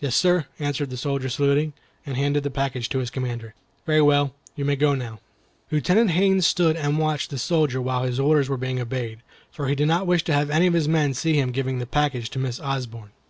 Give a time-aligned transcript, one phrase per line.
[0.00, 1.74] "Yes, sir," answered the soldier, saluting,
[2.06, 3.52] and handing the package to his commander.
[3.84, 5.20] "Very well, you may go now."
[5.70, 9.18] Lieutenant Haines stood and watched the soldiers while his order was being obeyed,
[9.52, 11.84] for he did not wish to have any of his men see him give the
[11.84, 13.10] package to Miss Osborne.